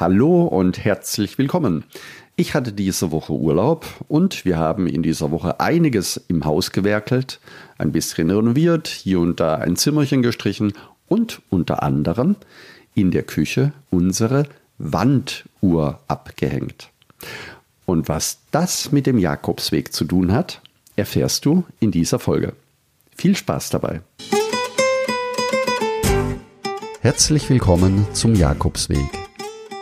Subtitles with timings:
[0.00, 1.82] Hallo und herzlich willkommen.
[2.36, 7.40] Ich hatte diese Woche Urlaub und wir haben in dieser Woche einiges im Haus gewerkelt,
[7.78, 10.72] ein bisschen renoviert, hier und da ein Zimmerchen gestrichen
[11.08, 12.36] und unter anderem
[12.94, 14.44] in der Küche unsere
[14.78, 16.90] Wanduhr abgehängt.
[17.84, 20.62] Und was das mit dem Jakobsweg zu tun hat,
[20.94, 22.52] erfährst du in dieser Folge.
[23.16, 24.02] Viel Spaß dabei.
[27.00, 29.17] Herzlich willkommen zum Jakobsweg.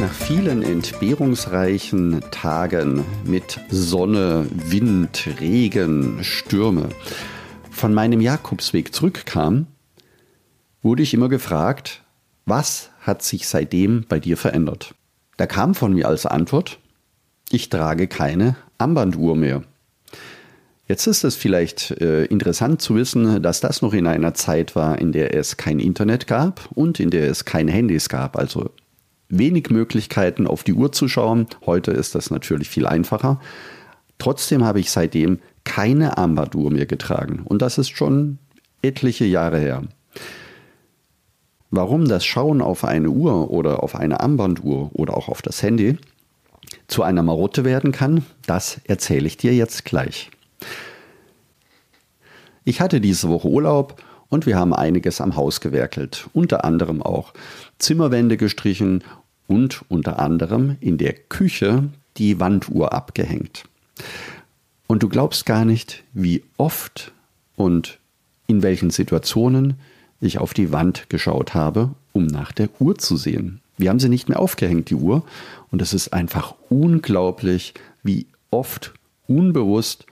[0.00, 6.90] Nach vielen entbehrungsreichen Tagen mit Sonne, Wind, Regen, Stürme
[7.68, 9.66] von meinem Jakobsweg zurückkam,
[10.82, 12.04] wurde ich immer gefragt,
[12.46, 14.94] was hat sich seitdem bei dir verändert?
[15.36, 16.78] Da kam von mir als Antwort,
[17.50, 19.64] ich trage keine Armbanduhr mehr.
[20.86, 25.00] Jetzt ist es vielleicht äh, interessant zu wissen, dass das noch in einer Zeit war,
[25.00, 28.70] in der es kein Internet gab und in der es keine Handys gab, also
[29.28, 31.46] wenig Möglichkeiten auf die Uhr zu schauen.
[31.66, 33.40] Heute ist das natürlich viel einfacher.
[34.18, 38.38] Trotzdem habe ich seitdem keine Armbanduhr mehr getragen und das ist schon
[38.82, 39.82] etliche Jahre her.
[41.70, 45.98] Warum das Schauen auf eine Uhr oder auf eine Armbanduhr oder auch auf das Handy
[46.86, 50.30] zu einer Marotte werden kann, das erzähle ich dir jetzt gleich.
[52.64, 57.32] Ich hatte diese Woche Urlaub und wir haben einiges am Haus gewerkelt, unter anderem auch
[57.78, 59.04] Zimmerwände gestrichen
[59.46, 61.84] und unter anderem in der Küche
[62.16, 63.64] die Wanduhr abgehängt.
[64.86, 67.12] Und du glaubst gar nicht, wie oft
[67.56, 67.98] und
[68.46, 69.74] in welchen Situationen
[70.20, 73.60] ich auf die Wand geschaut habe, um nach der Uhr zu sehen.
[73.76, 75.22] Wir haben sie nicht mehr aufgehängt, die Uhr.
[75.70, 78.92] Und es ist einfach unglaublich, wie oft
[79.28, 80.06] unbewusst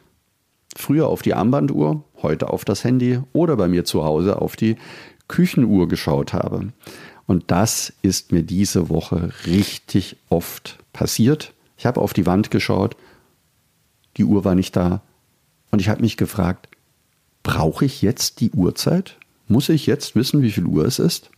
[0.77, 4.77] früher auf die Armbanduhr, heute auf das Handy oder bei mir zu Hause auf die
[5.29, 6.73] Küchenuhr geschaut habe.
[7.27, 11.53] Und das ist mir diese Woche richtig oft passiert.
[11.79, 12.97] Ich habe auf die Wand geschaut,
[14.17, 15.03] die Uhr war nicht da
[15.71, 16.69] und ich habe mich gefragt,
[17.43, 19.17] brauche ich jetzt die Uhrzeit?
[19.49, 21.31] Muss ich jetzt wissen, wie viel Uhr es ist?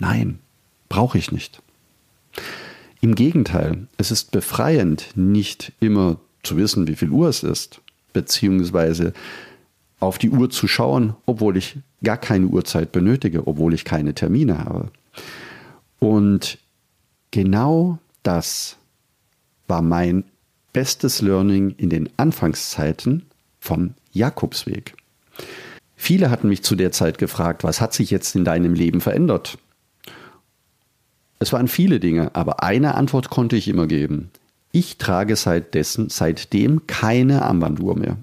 [0.00, 0.40] Nein,
[0.88, 1.62] brauche ich nicht.
[3.00, 7.80] Im Gegenteil, es ist befreiend, nicht immer zu wissen, wie viel Uhr es ist,
[8.12, 9.12] beziehungsweise
[10.02, 14.58] auf die Uhr zu schauen, obwohl ich gar keine Uhrzeit benötige, obwohl ich keine Termine
[14.58, 14.90] habe.
[16.00, 16.58] Und
[17.30, 18.76] genau das
[19.68, 20.24] war mein
[20.72, 23.26] bestes Learning in den Anfangszeiten
[23.60, 24.94] vom Jakobsweg.
[25.94, 29.56] Viele hatten mich zu der Zeit gefragt, was hat sich jetzt in deinem Leben verändert?
[31.38, 34.30] Es waren viele Dinge, aber eine Antwort konnte ich immer geben.
[34.72, 38.16] Ich trage seitdessen, seitdem keine Armbanduhr mehr.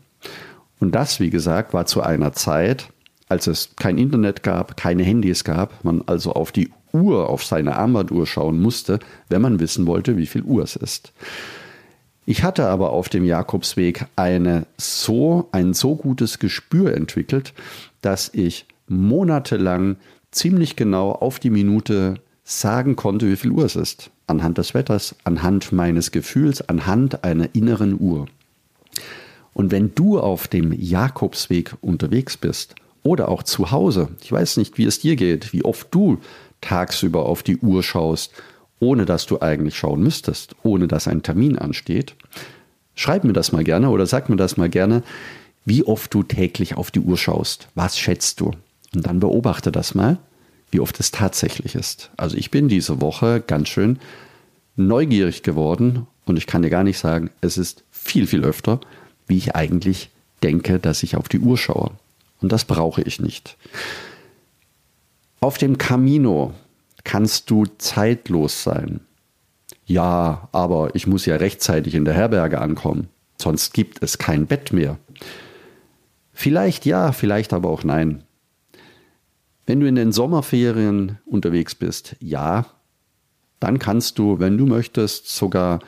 [0.80, 2.90] Und das, wie gesagt, war zu einer Zeit,
[3.28, 7.76] als es kein Internet gab, keine Handys gab, man also auf die Uhr, auf seine
[7.76, 11.14] Armbanduhr schauen musste, wenn man wissen wollte, wie viel Uhr es ist.
[12.26, 17.54] Ich hatte aber auf dem Jakobsweg eine so, ein so gutes Gespür entwickelt,
[18.02, 19.98] dass ich monatelang
[20.32, 24.12] ziemlich genau auf die Minute sagen konnte, wie viel Uhr es ist.
[24.28, 28.28] Anhand des Wetters, anhand meines Gefühls, anhand einer inneren Uhr.
[29.60, 34.78] Und wenn du auf dem Jakobsweg unterwegs bist oder auch zu Hause, ich weiß nicht,
[34.78, 36.20] wie es dir geht, wie oft du
[36.62, 38.32] tagsüber auf die Uhr schaust
[38.80, 42.16] ohne dass du eigentlich schauen müsstest, ohne dass ein Termin ansteht.
[42.96, 45.04] Schreib mir das mal gerne oder sag mir das mal gerne,
[45.66, 47.68] wie oft du täglich auf die Uhr schaust.
[47.76, 48.54] Was schätzt du?
[48.96, 50.20] Und dann beobachte das mal,
[50.72, 52.12] wie oft es tatsächlich ist.
[52.16, 54.00] Also ich bin diese Woche ganz schön
[54.78, 58.80] neugierig geworden und ich kann dir gar nicht sagen, es ist viel, viel öfter,
[59.30, 60.10] wie ich eigentlich
[60.44, 61.92] denke, dass ich auf die Uhr schaue.
[62.42, 63.58] Und das brauche ich nicht.
[65.40, 66.54] Auf dem Camino
[67.04, 69.00] kannst du zeitlos sein.
[69.86, 74.74] Ja, aber ich muss ja rechtzeitig in der Herberge ankommen, sonst gibt es kein Bett
[74.74, 74.98] mehr.
[76.34, 78.24] Vielleicht ja, vielleicht aber auch nein.
[79.66, 82.66] Wenn du in den Sommerferien unterwegs bist, ja,
[83.60, 85.80] dann kannst du, wenn du möchtest, sogar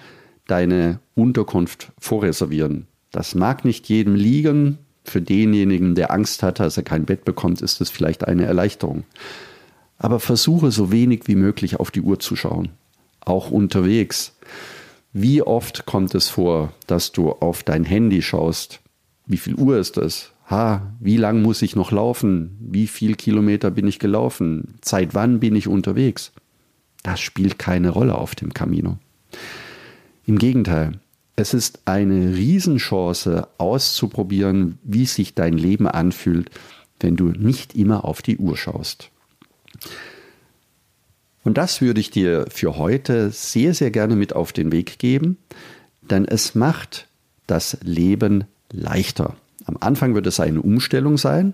[0.48, 2.88] deine Unterkunft vorreservieren.
[3.12, 4.78] Das mag nicht jedem liegen.
[5.04, 9.04] Für denjenigen, der Angst hat, dass er kein Bett bekommt, ist es vielleicht eine Erleichterung.
[9.98, 12.70] Aber versuche so wenig wie möglich auf die Uhr zu schauen.
[13.20, 14.38] Auch unterwegs.
[15.14, 18.80] Wie oft kommt es vor, dass du auf dein Handy schaust?
[19.26, 20.32] Wie viel Uhr ist es?
[20.50, 22.58] Ha, wie lang muss ich noch laufen?
[22.60, 24.76] Wie viel Kilometer bin ich gelaufen?
[24.84, 26.32] Seit wann bin ich unterwegs?
[27.04, 28.98] Das spielt keine Rolle auf dem Camino.
[30.26, 31.00] Im Gegenteil,
[31.36, 36.50] es ist eine Riesenchance auszuprobieren, wie sich dein Leben anfühlt,
[37.00, 39.10] wenn du nicht immer auf die Uhr schaust.
[41.44, 45.38] Und das würde ich dir für heute sehr, sehr gerne mit auf den Weg geben,
[46.02, 47.08] denn es macht
[47.48, 49.36] das Leben leichter.
[49.66, 51.54] Am Anfang wird es eine Umstellung sein.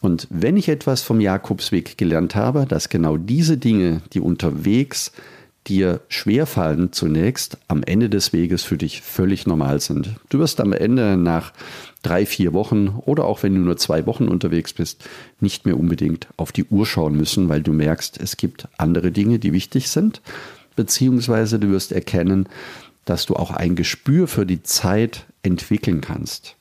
[0.00, 5.12] Und wenn ich etwas vom Jakobsweg gelernt habe, dass genau diese Dinge, die unterwegs
[5.66, 10.16] dir schwerfallen zunächst, am Ende des Weges für dich völlig normal sind.
[10.28, 11.52] Du wirst am Ende nach
[12.02, 15.04] drei, vier Wochen oder auch wenn du nur zwei Wochen unterwegs bist,
[15.38, 19.38] nicht mehr unbedingt auf die Uhr schauen müssen, weil du merkst, es gibt andere Dinge,
[19.38, 20.22] die wichtig sind,
[20.76, 22.48] beziehungsweise du wirst erkennen,
[23.04, 26.56] dass du auch ein Gespür für die Zeit entwickeln kannst.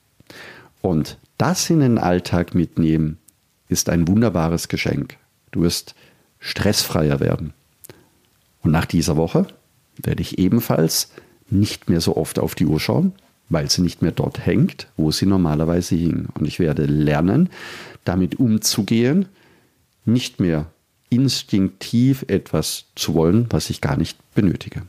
[0.81, 3.17] Und das in den Alltag mitnehmen,
[3.69, 5.17] ist ein wunderbares Geschenk.
[5.51, 5.95] Du wirst
[6.39, 7.53] stressfreier werden.
[8.63, 9.47] Und nach dieser Woche
[9.97, 11.11] werde ich ebenfalls
[11.49, 13.13] nicht mehr so oft auf die Uhr schauen,
[13.49, 16.27] weil sie nicht mehr dort hängt, wo sie normalerweise hing.
[16.35, 17.49] Und ich werde lernen,
[18.05, 19.25] damit umzugehen,
[20.05, 20.67] nicht mehr
[21.09, 24.83] instinktiv etwas zu wollen, was ich gar nicht benötige.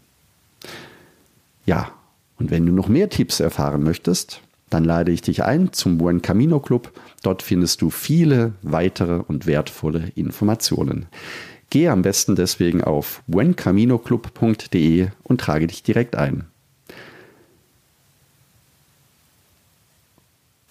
[1.64, 1.92] Ja,
[2.38, 4.40] und wenn du noch mehr Tipps erfahren möchtest,
[4.70, 6.92] dann lade ich dich ein zum Buen Camino Club.
[7.22, 11.06] Dort findest du viele weitere und wertvolle Informationen.
[11.70, 16.44] Gehe am besten deswegen auf buencaminoclub.de und trage dich direkt ein.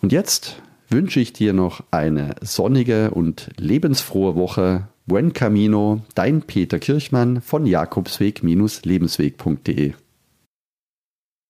[0.01, 4.87] Und jetzt wünsche ich dir noch eine sonnige und lebensfrohe Woche.
[5.05, 9.93] Buen Camino, dein Peter Kirchmann von Jakobsweg-lebensweg.de.